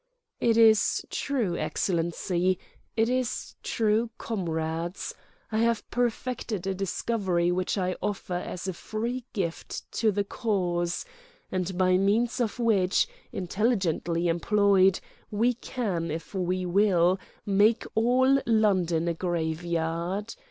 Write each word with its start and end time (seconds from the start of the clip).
"It 0.39 0.57
is 0.57 1.05
true, 1.11 1.55
Excellency—it 1.55 3.07
is 3.07 3.53
true, 3.61 4.09
comrades—I 4.17 5.59
have 5.59 5.87
perfected 5.91 6.65
a 6.65 6.73
discovery 6.73 7.51
which 7.51 7.77
I 7.77 7.95
offer 8.01 8.33
as 8.33 8.67
a 8.67 8.73
free 8.73 9.25
gift 9.33 9.91
to 9.91 10.11
the 10.11 10.23
cause, 10.23 11.05
and 11.51 11.77
by 11.77 11.97
means 11.99 12.39
of 12.41 12.57
which, 12.57 13.07
intelligently 13.31 14.27
employed, 14.27 14.99
we 15.29 15.53
can, 15.53 16.09
if 16.09 16.33
we 16.33 16.65
will, 16.65 17.19
make 17.45 17.85
all 17.93 18.41
London 18.47 19.07
a 19.07 19.13
graveyard. 19.13 20.33